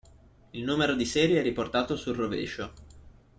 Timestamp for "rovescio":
2.15-2.73